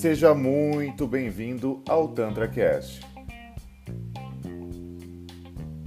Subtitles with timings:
[0.00, 3.06] Seja muito bem-vindo ao TantraCast.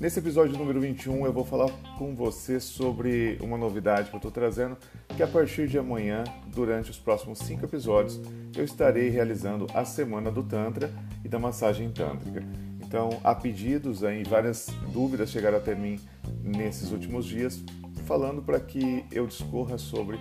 [0.00, 4.32] Nesse episódio número 21 eu vou falar com você sobre uma novidade que eu estou
[4.32, 4.76] trazendo,
[5.16, 8.20] que a partir de amanhã, durante os próximos cinco episódios,
[8.56, 10.92] eu estarei realizando a Semana do Tantra
[11.24, 12.42] e da Massagem Tântrica.
[12.84, 16.00] Então, há pedidos aí, várias dúvidas chegaram até mim
[16.42, 17.62] nesses últimos dias,
[18.06, 20.18] falando para que eu discorra sobre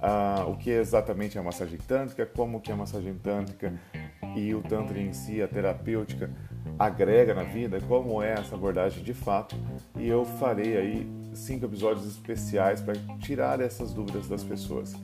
[0.00, 3.72] ah, o que é exatamente a massagem tântrica, como que a massagem tântrica
[4.36, 6.30] e o tantra em si, a terapêutica,
[6.78, 9.56] agrega na vida, como é essa abordagem de fato.
[9.96, 14.94] E eu farei aí cinco episódios especiais para tirar essas dúvidas das pessoas.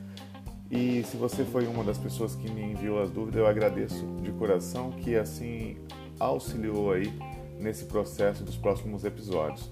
[0.70, 4.32] E se você foi uma das pessoas que me enviou as dúvidas, eu agradeço de
[4.32, 5.76] coração que assim
[6.18, 7.12] auxiliou aí
[7.58, 9.70] nesse processo dos próximos episódios.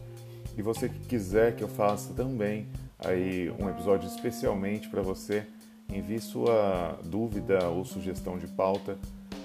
[0.56, 2.68] E você que quiser que eu faça também
[3.04, 5.46] aí um episódio especialmente para você,
[5.92, 8.98] envie sua dúvida ou sugestão de pauta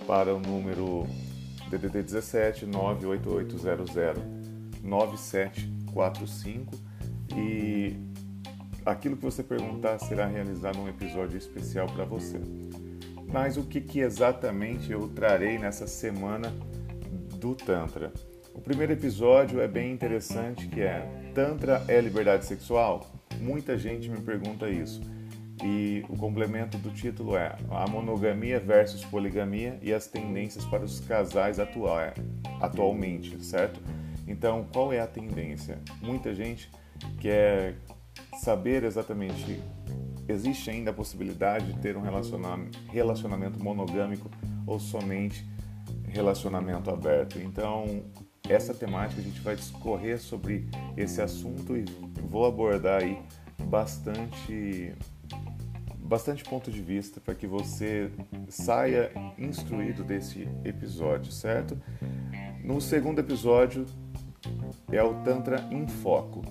[0.05, 1.07] para o número
[1.69, 3.94] DDD 17 98800
[4.83, 6.75] 9745
[7.35, 7.95] e
[8.85, 12.39] aquilo que você perguntar será realizado um episódio especial para você.
[13.31, 16.53] Mas o que, que exatamente eu trarei nessa semana
[17.39, 18.13] do Tantra?
[18.53, 23.24] O primeiro episódio é bem interessante, que é Tantra é liberdade sexual?
[23.41, 25.02] Muita gente me pergunta isso.
[25.64, 31.00] E o complemento do título é A monogamia versus poligamia e as tendências para os
[31.00, 32.13] casais atual,
[32.59, 33.80] atualmente, certo?
[34.28, 35.80] Então, qual é a tendência?
[36.02, 36.69] Muita gente
[37.19, 37.75] quer
[38.41, 39.61] saber exatamente
[40.28, 42.02] existe ainda a possibilidade de ter um
[42.91, 44.30] relacionamento monogâmico
[44.66, 45.47] ou somente
[46.08, 47.39] relacionamento aberto.
[47.39, 48.03] Então,
[48.49, 51.85] essa temática a gente vai discorrer sobre esse assunto e
[52.21, 53.19] vou abordar aí
[53.63, 54.93] bastante
[55.97, 58.11] bastante ponto de vista para que você
[58.47, 61.75] saia instruído desse episódio, certo?
[62.63, 63.88] No segundo episódio
[64.91, 66.44] é o Tantra em Foco,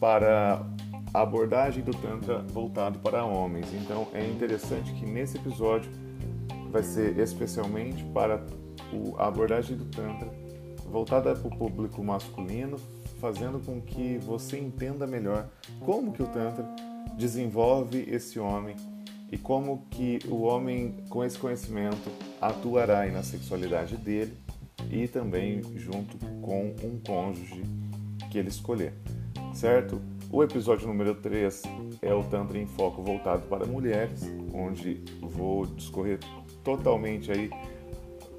[0.00, 0.64] para
[1.12, 3.66] a abordagem do Tantra voltado para homens.
[3.74, 5.90] Então é interessante que nesse episódio
[6.70, 8.42] vai ser especialmente para
[9.18, 10.45] a abordagem do Tantra
[10.90, 12.78] voltada para o público masculino,
[13.20, 15.48] fazendo com que você entenda melhor
[15.80, 16.66] como que o Tantra
[17.16, 18.76] desenvolve esse homem
[19.30, 22.10] e como que o homem com esse conhecimento
[22.40, 24.36] atuará na sexualidade dele
[24.90, 27.62] e também junto com um cônjuge
[28.30, 28.94] que ele escolher,
[29.54, 30.00] certo?
[30.30, 31.62] O episódio número 3
[32.02, 34.22] é o Tantra em Foco voltado para mulheres,
[34.52, 36.18] onde vou discorrer
[36.62, 37.50] totalmente aí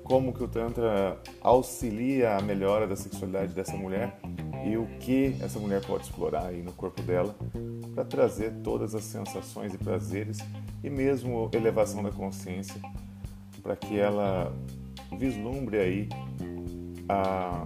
[0.03, 4.19] como que o Tantra auxilia a melhora da sexualidade dessa mulher
[4.65, 7.33] e o que essa mulher pode explorar aí no corpo dela
[7.95, 10.39] para trazer todas as sensações e prazeres
[10.83, 12.81] e mesmo elevação da consciência
[13.63, 14.53] para que ela
[15.17, 16.09] vislumbre aí
[17.07, 17.65] a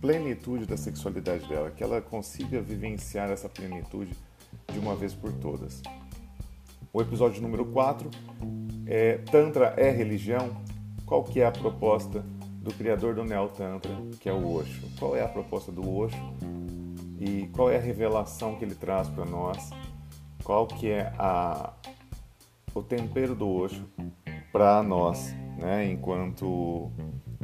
[0.00, 4.16] plenitude da sexualidade dela, que ela consiga vivenciar essa plenitude
[4.72, 5.82] de uma vez por todas.
[6.90, 8.10] O episódio número 4
[8.86, 10.56] é Tantra é religião?
[11.04, 12.24] Qual que é a proposta
[12.60, 13.90] do criador do Neo Tantra,
[14.20, 14.82] que é o Osho?
[14.98, 16.34] Qual é a proposta do Osho
[17.18, 19.70] e qual é a revelação que ele traz para nós?
[20.44, 21.72] Qual que é a,
[22.74, 23.86] o tempero do Osho
[24.52, 26.90] para nós, né, enquanto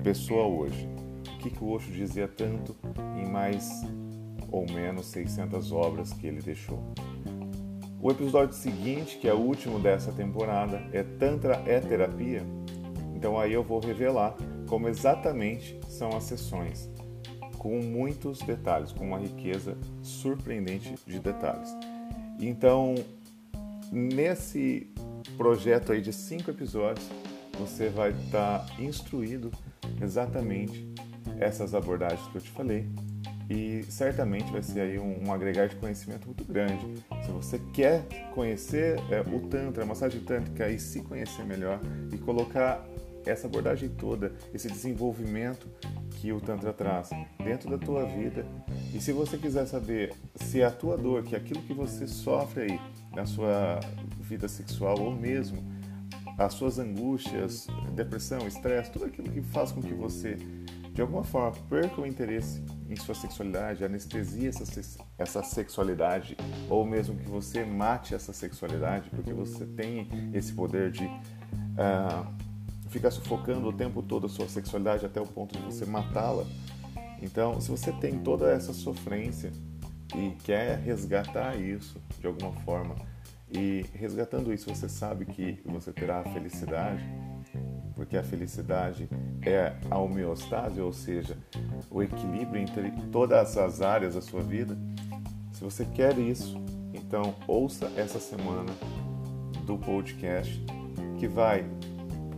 [0.02, 0.86] pessoa hoje?
[1.34, 2.76] O que, que o Osho dizia tanto
[3.16, 3.82] em mais
[4.50, 6.82] ou menos 600 obras que ele deixou?
[8.00, 12.44] O episódio seguinte, que é o último dessa temporada, é Tantra é Terapia?
[13.14, 16.90] Então aí eu vou revelar como exatamente são as sessões,
[17.58, 21.74] com muitos detalhes, com uma riqueza surpreendente de detalhes.
[22.40, 22.94] Então,
[23.90, 24.88] nesse
[25.36, 27.08] projeto aí de cinco episódios,
[27.58, 29.50] você vai estar tá instruído
[30.00, 30.86] exatamente
[31.38, 32.86] essas abordagens que eu te falei
[33.48, 36.84] e certamente vai ser aí um, um agregar de conhecimento muito grande.
[37.24, 38.04] Se você quer
[38.34, 41.80] conhecer é, o Tantra, a massagem tântrica e se conhecer melhor
[42.12, 42.84] e colocar
[43.26, 45.68] essa abordagem toda, esse desenvolvimento
[46.10, 47.10] que o Tantra traz
[47.42, 48.46] dentro da tua vida.
[48.94, 52.62] E se você quiser saber se a tua dor, que é aquilo que você sofre
[52.62, 52.80] aí
[53.14, 53.80] na sua
[54.20, 55.64] vida sexual ou mesmo
[56.38, 60.36] as suas angústias, depressão, estresse, tudo aquilo que faz com que você
[60.96, 66.34] de alguma forma perca o interesse em sua sexualidade, anestesia essa, essa sexualidade,
[66.70, 72.35] ou mesmo que você mate essa sexualidade, porque você tem esse poder de uh,
[72.88, 76.44] ficar sufocando o tempo todo a sua sexualidade até o ponto de você matá-la.
[77.22, 79.50] Então, se você tem toda essa sofrência
[80.14, 82.94] e quer resgatar isso de alguma forma,
[83.50, 87.04] e resgatando isso você sabe que você terá a felicidade,
[88.08, 89.08] que a felicidade
[89.42, 91.36] é a homeostase, ou seja,
[91.90, 94.76] o equilíbrio entre todas as áreas da sua vida.
[95.52, 96.56] Se você quer isso,
[96.92, 98.72] então ouça essa semana
[99.64, 100.64] do podcast
[101.18, 101.64] que vai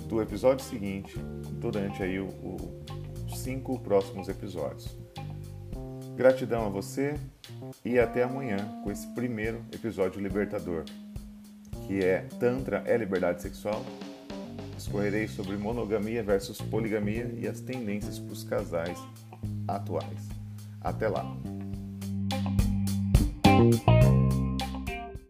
[0.08, 1.18] do episódio seguinte
[1.52, 4.96] durante aí os cinco próximos episódios.
[6.16, 7.14] Gratidão a você
[7.84, 10.84] e até amanhã com esse primeiro episódio libertador,
[11.86, 13.84] que é Tantra é liberdade sexual?
[14.74, 18.98] Discorrerei sobre monogamia versus poligamia e as tendências para os casais
[19.68, 20.28] atuais.
[20.80, 21.57] Até lá!